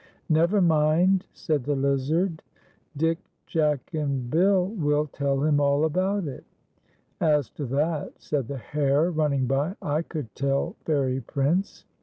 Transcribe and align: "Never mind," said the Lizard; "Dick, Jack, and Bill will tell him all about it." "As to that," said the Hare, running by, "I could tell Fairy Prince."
"Never 0.29 0.61
mind," 0.61 1.27
said 1.31 1.63
the 1.65 1.75
Lizard; 1.75 2.41
"Dick, 2.97 3.19
Jack, 3.45 3.93
and 3.93 4.31
Bill 4.31 4.65
will 4.69 5.05
tell 5.05 5.43
him 5.43 5.59
all 5.59 5.85
about 5.85 6.25
it." 6.25 6.43
"As 7.19 7.51
to 7.51 7.67
that," 7.67 8.13
said 8.17 8.47
the 8.47 8.57
Hare, 8.57 9.11
running 9.11 9.45
by, 9.45 9.75
"I 9.79 10.01
could 10.01 10.33
tell 10.33 10.75
Fairy 10.85 11.19
Prince." 11.21 11.85